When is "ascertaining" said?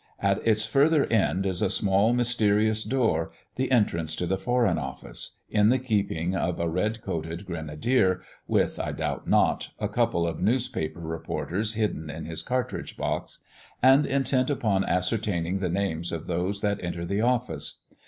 14.85-15.59